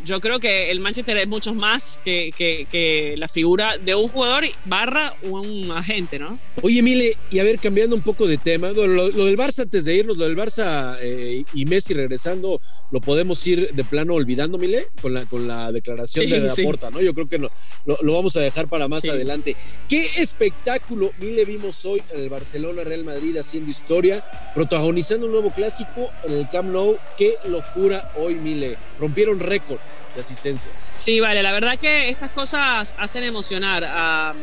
yo 0.07 0.21
creo 0.21 0.39
que 0.39 0.71
el 0.71 0.79
Manchester 0.79 1.17
es 1.17 1.27
mucho 1.27 1.53
más 1.53 2.01
que, 2.05 2.31
que, 2.37 3.15
la 3.19 3.29
figura 3.29 3.77
de 3.79 3.95
un 3.95 4.09
jugador 4.09 4.45
barra 4.65 5.15
un 5.23 5.71
agente, 5.73 6.19
¿no? 6.19 6.39
Oye, 6.63 6.81
Mile, 6.83 7.17
y 7.31 7.39
a 7.41 7.45
ver, 7.45 7.59
cambiando 7.59 7.97
un 7.97 8.03
poco 8.03 8.27
de 8.27 8.39
tema, 8.39 8.71
lo, 8.71 9.11
del 9.11 9.37
Barça 9.37 9.63
antes 9.63 9.85
de 9.85 9.97
irnos, 9.97 10.17
lo 10.17 10.25
del 10.25 10.37
Barça 10.37 10.97
eh, 11.01 11.43
y 11.53 11.65
Messi 11.65 11.95
regresando, 11.95 12.61
¿lo 12.93 13.01
podemos 13.01 13.45
ir 13.47 13.73
de 13.73 13.85
plano 13.85 14.15
olvidando, 14.15 14.59
Mile? 14.59 14.87
Con 15.03 15.13
la, 15.15 15.27
con 15.27 15.49
la 15.49 15.73
declaración 15.73 16.29
de 16.31 16.41
la 16.41 16.55
porta, 16.55 16.91
¿no? 16.91 17.01
Yo 17.01 17.13
creo 17.13 17.29
que 17.29 17.39
lo, 17.39 17.51
lo, 17.85 18.13
vamos 18.13 18.37
a 18.37 18.41
dejar 18.41 18.69
para 18.69 18.87
más 18.87 19.09
adelante. 19.09 19.57
¿Qué 19.89 20.07
espectáculo, 20.19 21.13
Mile, 21.19 21.45
vimos 21.45 21.85
hoy 21.85 22.01
en 22.13 22.21
el 22.21 22.29
Barcelona 22.29 22.85
Real 22.85 23.05
Madrid 23.05 23.37
haciendo 23.37 23.71
historia, 23.71 24.25
protagonizando 24.55 25.27
un 25.27 25.33
nuevo 25.33 25.51
clásico 25.51 26.11
en 26.23 26.33
el 26.33 26.49
Camp 26.49 26.71
Nou? 26.71 26.97
¡Qué 27.19 27.35
locura 27.49 28.13
hoy, 28.17 28.37
Mile! 28.37 28.79
Rompieron 29.01 29.41
récord 29.41 29.81
asistencia. 30.21 30.71
Sí, 30.97 31.21
vale, 31.21 31.43
la 31.43 31.53
verdad 31.53 31.79
que 31.79 32.09
estas 32.09 32.31
cosas 32.31 32.97
hacen 32.99 33.25
emocionar 33.25 33.85
a, 33.85 34.35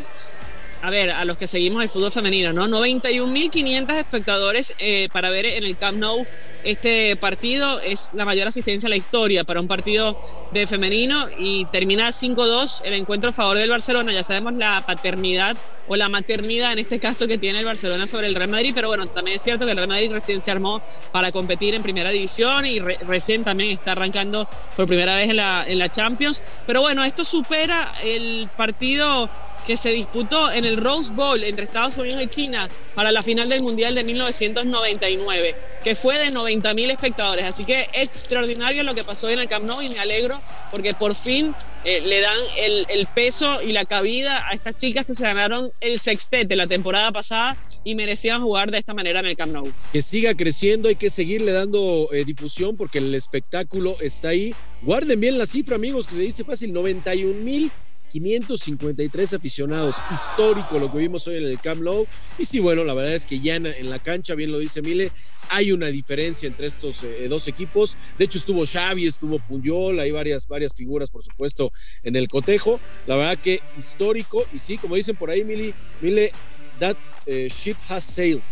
a 0.84 0.90
ver, 0.90 1.12
a 1.12 1.24
los 1.24 1.38
que 1.38 1.48
seguimos 1.48 1.82
el 1.82 1.88
fútbol 1.88 2.12
femenino, 2.12 2.52
¿no? 2.52 2.68
91.500 2.68 3.94
espectadores 3.94 4.76
eh, 4.80 5.08
para 5.14 5.30
ver 5.30 5.46
en 5.46 5.64
el 5.64 5.78
Camp 5.78 5.98
Nou 5.98 6.28
este 6.64 7.18
partido 7.18 7.82
es 7.82 8.14
la 8.14 8.24
mayor 8.24 8.48
asistencia 8.48 8.88
a 8.88 8.90
la 8.90 8.96
historia 8.96 9.44
para 9.44 9.60
un 9.60 9.68
partido 9.68 10.18
de 10.52 10.66
femenino 10.66 11.28
y 11.38 11.66
termina 11.66 12.08
5-2 12.08 12.84
el 12.86 12.94
encuentro 12.94 13.32
a 13.32 13.34
favor 13.34 13.58
del 13.58 13.70
Barcelona. 13.70 14.13
Ya 14.13 14.24
sabemos 14.24 14.54
la 14.54 14.82
paternidad 14.86 15.58
o 15.90 15.98
la 15.98 16.08
maternidad 16.08 16.72
en 16.72 16.80
este 16.80 17.00
caso 17.00 17.28
que 17.28 17.38
tiene 17.38 17.60
el 17.60 17.66
Barcelona 17.66 18.08
sobre 18.08 18.28
el 18.28 18.36
Real 18.36 18.50
Madrid, 18.50 18.72
pero 18.74 18.88
bueno, 18.88 19.08
también 19.08 19.36
es 19.36 19.42
cierto 19.42 19.66
que 19.66 19.72
el 19.72 19.78
Real 19.78 19.90
Madrid 19.90 20.12
recién 20.12 20.40
se 20.40 20.52
armó 20.52 20.82
para 21.12 21.34
competir 21.34 21.75
en 21.75 21.84
primera 21.84 22.12
división 22.12 22.66
y 22.66 22.80
recién 22.80 23.44
también 23.44 23.72
está 23.72 23.92
arrancando 23.92 24.48
por 24.78 24.88
primera 24.88 25.18
vez 25.18 25.30
en 25.30 25.38
la, 25.38 25.66
en 25.68 25.80
la 25.80 25.90
Champions. 25.90 26.42
Pero 26.66 26.80
bueno, 26.80 27.04
esto 27.04 27.25
supera 27.25 27.94
el 28.04 28.50
partido 28.56 29.30
que 29.65 29.77
se 29.77 29.91
disputó 29.91 30.51
en 30.51 30.65
el 30.65 30.77
Rose 30.77 31.13
Bowl 31.13 31.43
entre 31.43 31.65
Estados 31.65 31.98
Unidos 31.98 32.22
y 32.24 32.27
China 32.27 32.70
para 32.96 33.12
la 33.12 33.22
final 33.22 33.50
del 33.50 33.63
Mundial 33.63 33.96
de 33.96 34.03
1999, 34.03 35.55
que 35.84 35.96
fue 35.96 36.20
de 36.20 36.32
90 36.32 36.74
mil 36.74 36.91
espectadores. 36.91 37.46
Así 37.46 37.65
que 37.65 37.88
extraordinario 37.93 38.84
lo 38.84 38.93
que 38.93 39.03
pasó 39.03 39.29
en 39.29 39.39
el 39.39 39.48
Camp 39.48 39.65
Nou 39.65 39.82
y 39.82 39.89
me 39.89 40.00
alegro 40.00 40.41
porque 40.72 40.91
por 40.91 41.15
fin 41.15 41.53
eh, 41.86 42.01
le 42.01 42.22
dan 42.22 42.38
el, 42.58 42.86
el, 42.89 43.08
peso 43.08 43.62
y 43.62 43.72
la 43.72 43.86
cabida 43.86 44.48
a 44.48 44.53
estas 44.53 44.75
chicas 44.75 45.05
que 45.05 45.15
se 45.15 45.24
ganaron 45.24 45.72
el 45.82 46.00
sextete 46.00 46.55
la 46.55 46.67
temporada 46.67 47.12
pasada 47.12 47.58
y 47.84 47.96
merecían 47.96 48.41
jugar 48.41 48.72
de 48.72 48.77
esta 48.77 48.93
manera 48.93 49.20
en 49.20 49.27
el 49.27 49.36
Camp 49.36 49.53
Nou. 49.53 49.72
Que 49.91 50.01
siga 50.01 50.34
creciendo, 50.36 50.89
hay 50.89 50.96
que 50.96 51.10
seguirle 51.10 51.51
dando 51.51 52.10
eh, 52.12 52.24
difusión 52.25 52.75
porque 52.77 53.00
el 53.00 53.13
espectáculo 53.15 53.96
está 54.01 54.29
ahí. 54.29 54.53
Guarden 54.82 55.20
bien 55.20 55.38
la 55.38 55.46
cifra, 55.46 55.75
amigos, 55.75 56.08
que 56.08 56.15
se 56.15 56.22
dice 56.22 56.43
fácil, 56.43 56.74
91 56.74 57.43
mil 57.43 57.72
553 58.13 59.34
aficionados, 59.34 60.03
histórico 60.12 60.77
lo 60.77 60.91
que 60.91 61.00
vimos 61.00 61.27
hoy 61.27 61.38
en 61.38 61.46
el 61.46 61.60
Camp 61.60 61.82
Nou. 61.82 62.05
Y 62.38 62.46
sí, 62.46 62.60
bueno, 62.60 62.84
la 62.84 62.93
verdad 62.93 63.15
es 63.15 63.25
que 63.25 63.39
ya 63.39 63.55
en 63.55 63.89
la 63.89 63.98
cancha, 63.98 64.36
bien 64.36 64.51
lo 64.51 64.60
dice 64.60 64.84
Mile, 64.84 65.12
hay 65.50 65.72
una 65.72 65.88
diferencia 65.88 66.46
entre 66.46 66.67
estos 66.67 67.03
eh, 67.03 67.27
dos 67.27 67.48
equipos. 67.48 67.98
De 68.20 68.25
hecho, 68.25 68.38
estuvo 68.38 68.65
Xavi, 68.67 69.08
estuvo 69.08 69.39
Puyol, 69.39 70.00
hay 70.00 70.12
varias, 70.12 70.48
varias 70.48 70.75
figuras, 70.75 71.10
por 71.10 71.24
supuesto, 71.24 71.72
en 72.03 72.15
el 72.15 72.27
cotejo. 72.27 72.79
La 73.08 73.15
verdad 73.15 73.39
que 73.39 73.62
histórico, 73.77 74.46
y 74.53 74.60
sí, 74.60 74.77
como 74.77 74.96
dicen 74.96 75.15
por 75.15 75.32
ahí, 75.32 75.43
Mile, 75.43 75.74
Mile, 76.00 76.32
that 76.79 76.96
eh, 77.25 77.50
ship 77.50 77.77
has 77.89 78.03
sailed. 78.03 78.43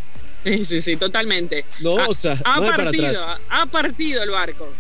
Sí, 0.44 0.66
sí, 0.66 0.82
sí, 0.82 0.98
totalmente. 0.98 1.66
No, 1.82 1.94
o 2.08 2.14
sea, 2.16 2.36
ha, 2.46 2.60
partido, 2.62 3.24
ha 3.48 3.66
partido 3.68 4.24
el 4.24 4.32
barco. 4.32 4.74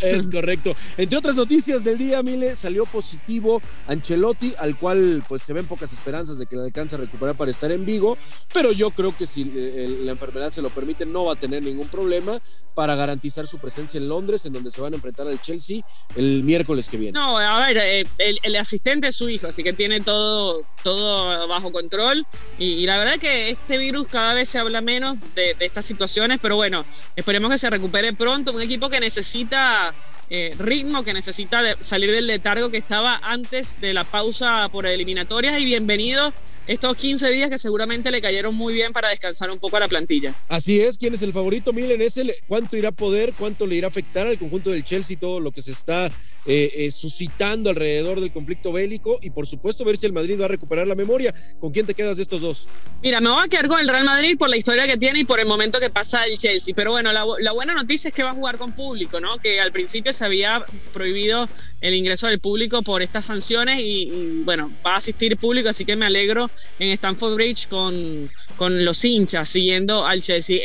Es 0.00 0.26
correcto. 0.26 0.74
Entre 0.96 1.18
otras 1.18 1.36
noticias 1.36 1.84
del 1.84 1.98
día, 1.98 2.22
Mile, 2.22 2.54
salió 2.56 2.86
positivo 2.86 3.60
Ancelotti, 3.86 4.54
al 4.58 4.78
cual 4.78 5.24
pues 5.28 5.42
se 5.42 5.52
ven 5.52 5.66
pocas 5.66 5.92
esperanzas 5.92 6.38
de 6.38 6.46
que 6.46 6.56
le 6.56 6.62
alcance 6.62 6.94
a 6.96 6.98
recuperar 6.98 7.36
para 7.36 7.50
estar 7.50 7.70
en 7.72 7.84
Vigo, 7.84 8.16
pero 8.52 8.72
yo 8.72 8.90
creo 8.90 9.16
que 9.16 9.26
si 9.26 9.52
eh, 9.54 9.98
la 10.02 10.12
enfermedad 10.12 10.50
se 10.50 10.62
lo 10.62 10.70
permite, 10.70 11.06
no 11.06 11.24
va 11.24 11.34
a 11.34 11.36
tener 11.36 11.62
ningún 11.62 11.88
problema 11.88 12.40
para 12.74 12.94
garantizar 12.96 13.46
su 13.46 13.58
presencia 13.58 13.98
en 13.98 14.08
Londres, 14.08 14.44
en 14.46 14.52
donde 14.52 14.70
se 14.70 14.80
van 14.80 14.92
a 14.92 14.96
enfrentar 14.96 15.26
al 15.26 15.40
Chelsea 15.40 15.82
el 16.16 16.42
miércoles 16.44 16.88
que 16.88 16.96
viene. 16.96 17.12
No, 17.12 17.38
a 17.38 17.66
ver, 17.66 17.78
eh, 17.78 18.06
el, 18.18 18.56
asistente 18.56 19.08
es 19.08 19.16
su 19.16 19.28
hijo, 19.28 19.46
así 19.46 19.62
que 19.62 19.72
tiene 19.72 20.00
todo, 20.00 20.62
todo 20.82 21.48
bajo 21.48 21.72
control. 21.72 22.26
Y, 22.58 22.84
la 22.86 22.98
verdad 22.98 23.16
que 23.18 23.50
este 23.50 23.78
virus 23.78 24.08
cada 24.08 24.34
vez 24.34 24.48
se 24.48 24.58
habla 24.58 24.80
menos 24.80 25.16
de, 25.34 25.54
de 25.54 25.66
estas 25.66 25.84
situaciones, 25.84 26.38
pero 26.40 26.56
bueno, 26.56 26.84
esperemos 27.16 27.50
que 27.50 27.58
se 27.58 27.70
recupere 27.70 28.12
pronto. 28.12 28.52
Un 28.52 28.62
equipo 28.62 28.88
que 28.88 29.00
necesita 29.04 29.92
eh, 30.36 30.52
ritmo, 30.58 31.04
que 31.04 31.14
necesita 31.14 31.60
salir 31.78 32.10
del 32.10 32.26
letargo 32.26 32.68
que 32.68 32.76
estaba 32.76 33.20
antes 33.22 33.80
de 33.80 33.94
la 33.94 34.02
pausa 34.02 34.68
por 34.72 34.84
eliminatorias 34.84 35.60
y 35.60 35.64
bienvenido 35.64 36.34
estos 36.66 36.96
15 36.96 37.30
días 37.30 37.50
que 37.50 37.58
seguramente 37.58 38.10
le 38.10 38.22
cayeron 38.22 38.54
muy 38.54 38.72
bien 38.72 38.92
para 38.92 39.10
descansar 39.10 39.50
un 39.50 39.58
poco 39.58 39.76
a 39.76 39.80
la 39.80 39.88
plantilla. 39.88 40.34
Así 40.48 40.80
es, 40.80 40.98
¿quién 40.98 41.14
es 41.14 41.22
el 41.22 41.32
favorito? 41.32 41.72
Miren, 41.72 42.00
es 42.00 42.16
el 42.16 42.34
cuánto 42.48 42.76
irá 42.76 42.88
a 42.88 42.92
poder, 42.92 43.34
cuánto 43.34 43.66
le 43.66 43.76
irá 43.76 43.86
a 43.86 43.90
afectar 43.90 44.26
al 44.26 44.38
conjunto 44.38 44.70
del 44.70 44.84
Chelsea, 44.84 45.18
todo 45.18 45.40
lo 45.40 45.52
que 45.52 45.62
se 45.62 45.72
está 45.72 46.06
eh, 46.46 46.72
eh, 46.74 46.90
suscitando 46.90 47.70
alrededor 47.70 48.20
del 48.20 48.32
conflicto 48.32 48.72
bélico 48.72 49.18
y 49.22 49.30
por 49.30 49.46
supuesto 49.46 49.84
ver 49.84 49.96
si 49.96 50.06
el 50.06 50.12
Madrid 50.12 50.40
va 50.40 50.46
a 50.46 50.48
recuperar 50.48 50.86
la 50.86 50.94
memoria. 50.94 51.34
¿Con 51.60 51.70
quién 51.70 51.86
te 51.86 51.94
quedas 51.94 52.16
de 52.16 52.22
estos 52.22 52.42
dos? 52.42 52.68
Mira, 53.02 53.20
me 53.20 53.30
voy 53.30 53.44
a 53.44 53.48
quedar 53.48 53.68
con 53.68 53.80
el 53.80 53.88
Real 53.88 54.04
Madrid 54.04 54.36
por 54.38 54.48
la 54.48 54.56
historia 54.56 54.86
que 54.86 54.96
tiene 54.96 55.20
y 55.20 55.24
por 55.24 55.40
el 55.40 55.46
momento 55.46 55.80
que 55.80 55.90
pasa 55.90 56.24
el 56.24 56.38
Chelsea, 56.38 56.74
pero 56.74 56.92
bueno, 56.92 57.12
la, 57.12 57.26
la 57.40 57.52
buena 57.52 57.74
noticia 57.74 58.08
es 58.08 58.14
que 58.14 58.22
va 58.22 58.30
a 58.30 58.34
jugar 58.34 58.56
con 58.56 58.72
público, 58.72 59.20
¿no? 59.20 59.38
Que 59.38 59.60
al 59.60 59.72
principio 59.72 60.12
se 60.12 60.23
había 60.24 60.64
prohibido 60.92 61.50
el 61.80 61.94
ingreso 61.94 62.26
del 62.28 62.40
público 62.40 62.82
por 62.82 63.02
estas 63.02 63.26
sanciones 63.26 63.80
y, 63.82 64.42
bueno, 64.44 64.76
va 64.86 64.94
a 64.94 64.98
asistir 64.98 65.38
público, 65.38 65.68
así 65.68 65.84
que 65.84 65.96
me 65.96 66.06
alegro 66.06 66.50
en 66.78 66.90
Stamford 66.92 67.34
Bridge 67.34 67.66
con, 67.68 68.32
con 68.54 68.84
los 68.84 69.04
hinchas 69.04 69.48
siguiendo 69.50 70.04
al 70.06 70.20
Chelsea. 70.22 70.60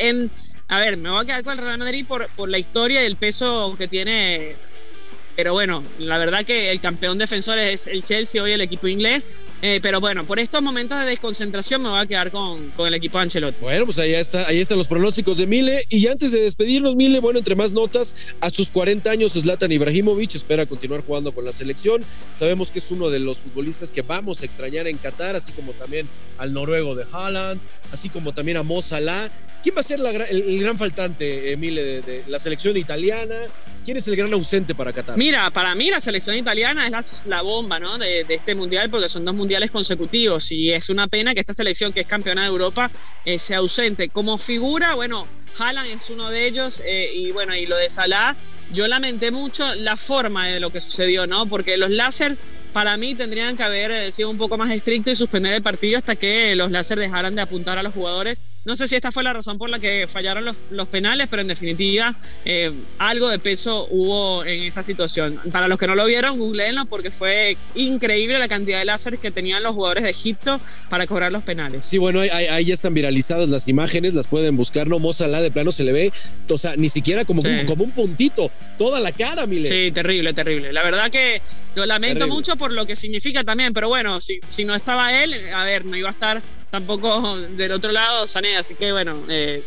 A 0.67 0.79
ver, 0.79 0.97
me 0.97 1.09
voy 1.09 1.21
a 1.21 1.25
quedar 1.25 1.43
con 1.43 1.53
el 1.53 1.65
Real 1.65 1.77
Madrid 1.79 2.05
por, 2.07 2.31
por 2.33 2.49
la 2.49 2.59
historia 2.59 3.01
y 3.01 3.05
el 3.05 3.17
peso 3.17 3.75
que 3.77 3.87
tiene 3.87 4.59
pero 5.39 5.53
bueno, 5.53 5.81
la 5.99 6.17
verdad 6.17 6.45
que 6.45 6.69
el 6.69 6.81
campeón 6.81 7.17
defensor 7.17 7.57
es 7.57 7.87
el 7.87 8.03
Chelsea, 8.03 8.43
hoy 8.43 8.51
el 8.51 8.59
equipo 8.59 8.89
inglés. 8.89 9.29
Eh, 9.61 9.79
pero 9.81 10.01
bueno, 10.01 10.27
por 10.27 10.37
estos 10.37 10.61
momentos 10.61 10.99
de 10.99 11.05
desconcentración 11.05 11.81
me 11.81 11.87
voy 11.87 12.01
a 12.01 12.05
quedar 12.05 12.29
con, 12.29 12.71
con 12.71 12.89
el 12.89 12.93
equipo 12.93 13.19
Ancelotti. 13.19 13.61
Bueno, 13.61 13.85
pues 13.85 13.99
ahí, 13.99 14.15
está, 14.15 14.45
ahí 14.49 14.59
están 14.59 14.77
los 14.77 14.89
pronósticos 14.89 15.37
de 15.37 15.47
Mile. 15.47 15.85
Y 15.87 16.07
antes 16.07 16.33
de 16.33 16.41
despedirnos, 16.41 16.97
Mile, 16.97 17.21
bueno, 17.21 17.39
entre 17.39 17.55
más 17.55 17.71
notas, 17.71 18.27
a 18.41 18.49
sus 18.49 18.69
40 18.69 19.09
años, 19.09 19.31
Zlatan 19.31 19.71
Ibrahimovic 19.71 20.35
espera 20.35 20.65
continuar 20.65 21.05
jugando 21.05 21.33
con 21.33 21.45
la 21.45 21.53
selección. 21.53 22.03
Sabemos 22.33 22.69
que 22.69 22.79
es 22.79 22.91
uno 22.91 23.09
de 23.09 23.19
los 23.19 23.37
futbolistas 23.37 23.91
que 23.91 24.01
vamos 24.01 24.41
a 24.41 24.45
extrañar 24.45 24.87
en 24.87 24.97
Qatar, 24.97 25.37
así 25.37 25.53
como 25.53 25.71
también 25.71 26.09
al 26.37 26.51
noruego 26.51 26.95
de 26.95 27.05
Haaland, 27.09 27.61
así 27.93 28.09
como 28.09 28.33
también 28.33 28.57
a 28.57 28.63
Mo 28.63 28.81
Salah. 28.81 29.31
¿Quién 29.61 29.75
va 29.75 29.81
a 29.81 29.83
ser 29.83 29.99
el, 30.29 30.59
gran 30.61 30.77
faltante, 30.77 31.51
Emile, 31.51 32.01
de, 32.01 32.23
la 32.27 32.39
selección 32.39 32.77
italiana? 32.77 33.35
¿Quién 33.83 33.97
es 33.97 34.07
el 34.07 34.15
gran 34.15 34.31
ausente 34.33 34.73
para 34.73 34.93
Qatar? 34.93 35.17
Mira, 35.17 35.51
para 35.51 35.75
mí 35.75 35.89
la 35.89 35.99
selección 35.99 36.37
italiana 36.37 36.87
es 36.87 37.25
la, 37.25 37.41
bomba 37.41 37.79
¿no? 37.79 37.97
de, 37.97 38.25
este 38.29 38.55
mundial 38.55 38.89
porque 38.89 39.09
son 39.09 39.25
dos 39.25 39.35
mundiales 39.35 39.69
consecutivos 39.69 40.51
y 40.53 40.71
es 40.71 40.89
una 40.89 41.07
pena 41.07 41.33
que 41.33 41.41
esta 41.41 41.53
selección 41.53 41.91
que 41.91 42.01
es 42.01 42.07
campeona 42.07 42.43
de 42.43 42.47
Europa 42.47 42.89
eh, 43.25 43.37
sea 43.37 43.57
ausente. 43.57 44.07
Como 44.09 44.37
figura, 44.37 44.95
bueno, 44.95 45.27
Haaland 45.57 45.89
es 45.89 46.09
uno 46.09 46.29
de 46.29 46.47
ellos 46.47 46.81
eh, 46.85 47.11
y 47.13 47.31
bueno, 47.31 47.53
y 47.53 47.65
lo 47.65 47.75
de 47.75 47.89
Salah, 47.89 48.37
yo 48.71 48.87
lamenté 48.87 49.31
mucho 49.31 49.75
la 49.75 49.97
forma 49.97 50.47
de 50.47 50.59
lo 50.59 50.71
que 50.71 50.79
sucedió, 50.79 51.27
¿no? 51.27 51.47
Porque 51.47 51.77
los 51.77 51.89
láser 51.89 52.37
para 52.73 52.97
mí 52.97 53.15
tendrían 53.15 53.57
que 53.57 53.63
haber 53.63 53.91
eh, 53.91 54.11
sido 54.11 54.29
un 54.29 54.37
poco 54.37 54.57
más 54.57 54.71
estrictos 54.71 55.13
y 55.13 55.15
suspender 55.15 55.53
el 55.53 55.63
partido 55.63 55.97
hasta 55.97 56.15
que 56.15 56.55
los 56.55 56.71
láser 56.71 56.99
dejaran 56.99 57.35
de 57.35 57.41
apuntar 57.41 57.77
a 57.77 57.83
los 57.83 57.93
jugadores. 57.93 58.43
No 58.69 58.75
sé 58.75 58.87
si 58.87 58.95
esta 58.95 59.11
fue 59.11 59.23
la 59.23 59.33
razón 59.33 59.57
por 59.57 59.67
la 59.71 59.79
que 59.79 60.05
fallaron 60.07 60.45
los, 60.45 60.61
los 60.69 60.87
penales, 60.87 61.25
pero 61.27 61.41
en 61.41 61.47
definitiva 61.47 62.15
eh, 62.45 62.71
algo 62.99 63.27
de 63.27 63.39
peso 63.39 63.87
hubo 63.89 64.45
en 64.45 64.61
esa 64.61 64.83
situación. 64.83 65.41
Para 65.51 65.67
los 65.67 65.79
que 65.79 65.87
no 65.87 65.95
lo 65.95 66.05
vieron, 66.05 66.37
googleenlo 66.37 66.85
porque 66.85 67.09
fue 67.09 67.57
increíble 67.73 68.37
la 68.37 68.47
cantidad 68.47 68.77
de 68.77 68.85
láser 68.85 69.17
que 69.17 69.31
tenían 69.31 69.63
los 69.63 69.73
jugadores 69.73 70.03
de 70.03 70.11
Egipto 70.11 70.61
para 70.87 71.07
cobrar 71.07 71.31
los 71.31 71.41
penales. 71.41 71.83
Sí, 71.83 71.97
bueno, 71.97 72.19
ahí, 72.19 72.69
están 72.69 72.93
viralizadas 72.93 73.49
las 73.49 73.67
imágenes, 73.67 74.13
las 74.13 74.27
pueden 74.27 74.55
buscar, 74.55 74.87
no 74.87 74.99
Mozalá 74.99 75.41
de 75.41 75.49
plano 75.49 75.71
se 75.71 75.83
le 75.83 75.91
ve, 75.91 76.13
o 76.47 76.57
sea, 76.59 76.75
ni 76.75 76.89
siquiera 76.89 77.25
como, 77.25 77.41
como 77.65 77.83
un 77.83 77.91
puntito, 77.91 78.51
toda 78.77 78.99
la 78.99 79.11
cara, 79.11 79.47
Mile. 79.47 79.67
Sí, 79.67 79.91
terrible, 79.91 80.31
terrible. 80.33 80.71
La 80.73 80.83
verdad 80.83 81.09
que 81.09 81.41
lo 81.73 81.87
lamento 81.87 82.27
mucho 82.27 82.55
por 82.55 82.71
lo 82.71 82.85
que 82.85 82.95
significa 82.95 83.43
también, 83.43 83.73
pero 83.73 83.87
bueno, 83.87 84.21
si, 84.21 84.39
si 84.45 84.63
no 84.63 84.75
estaba 84.75 85.23
él, 85.23 85.51
a 85.51 85.63
ver, 85.63 85.85
no 85.85 85.97
iba 85.97 86.09
a 86.09 86.11
estar 86.11 86.43
tampoco 86.71 87.37
del 87.37 87.71
otro 87.71 87.91
lado 87.91 88.27
Sané, 88.27 88.57
así 88.57 88.75
que 88.75 88.91
bueno, 88.91 89.23
eh, 89.29 89.63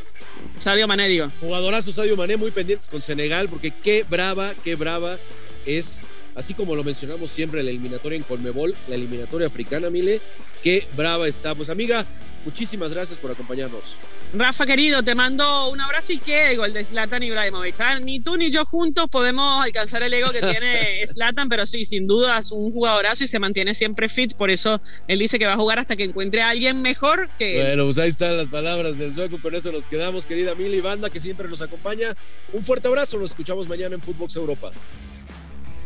Sadio 0.56 0.86
Mané 0.86 1.08
digo. 1.08 1.30
Jugadorazo 1.40 1.92
Sadio 1.92 2.16
Mané, 2.16 2.36
muy 2.36 2.50
pendientes 2.50 2.88
con 2.88 3.02
Senegal, 3.02 3.48
porque 3.48 3.70
qué 3.70 4.04
brava, 4.08 4.54
qué 4.54 4.74
brava 4.74 5.18
es, 5.66 6.04
así 6.34 6.54
como 6.54 6.74
lo 6.74 6.84
mencionamos 6.84 7.30
siempre, 7.30 7.62
la 7.62 7.70
eliminatoria 7.70 8.16
en 8.16 8.22
Colmebol, 8.22 8.76
la 8.88 8.94
eliminatoria 8.94 9.46
africana, 9.46 9.90
Mile, 9.90 10.20
qué 10.62 10.86
brava 10.96 11.28
está. 11.28 11.54
Pues 11.54 11.70
amiga, 11.70 12.06
Muchísimas 12.44 12.92
gracias 12.92 13.18
por 13.18 13.30
acompañarnos. 13.30 13.96
Rafa, 14.34 14.66
querido, 14.66 15.02
te 15.02 15.14
mando 15.14 15.68
un 15.68 15.80
abrazo 15.80 16.12
y 16.12 16.18
qué 16.18 16.56
gol 16.56 16.72
de 16.72 16.84
Zlatan 16.84 17.22
Ibrahimovic. 17.22 17.78
¿ah? 17.80 18.00
Ni 18.00 18.18
tú 18.18 18.36
ni 18.36 18.50
yo 18.50 18.64
juntos 18.64 19.06
podemos 19.10 19.62
alcanzar 19.62 20.02
el 20.02 20.12
ego 20.12 20.30
que 20.30 20.40
tiene 20.40 21.00
Zlatan, 21.06 21.48
pero 21.48 21.66
sí, 21.66 21.84
sin 21.84 22.08
duda 22.08 22.38
es 22.38 22.50
un 22.50 22.72
jugadorazo 22.72 23.22
y 23.22 23.28
se 23.28 23.38
mantiene 23.38 23.74
siempre 23.74 24.08
fit. 24.08 24.34
Por 24.34 24.50
eso 24.50 24.80
él 25.06 25.20
dice 25.20 25.38
que 25.38 25.46
va 25.46 25.52
a 25.52 25.56
jugar 25.56 25.78
hasta 25.78 25.94
que 25.94 26.02
encuentre 26.02 26.42
a 26.42 26.48
alguien 26.48 26.82
mejor 26.82 27.30
que. 27.38 27.62
Bueno, 27.62 27.84
pues 27.84 27.98
ahí 27.98 28.08
están 28.08 28.36
las 28.36 28.48
palabras 28.48 28.98
del 28.98 29.14
sueco. 29.14 29.40
Con 29.40 29.54
eso 29.54 29.70
nos 29.70 29.86
quedamos, 29.86 30.26
querida 30.26 30.56
Mili 30.56 30.80
Banda, 30.80 31.10
que 31.10 31.20
siempre 31.20 31.48
nos 31.48 31.62
acompaña. 31.62 32.08
Un 32.52 32.64
fuerte 32.64 32.88
abrazo. 32.88 33.18
Nos 33.18 33.30
escuchamos 33.30 33.68
mañana 33.68 33.94
en 33.94 34.02
Footbox 34.02 34.34
Europa. 34.34 34.72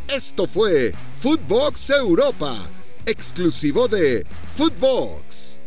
Esto 0.09 0.47
fue 0.47 0.95
Footbox 1.19 1.91
Europa, 1.91 2.57
exclusivo 3.05 3.89
de 3.89 4.25
Footbox. 4.55 5.59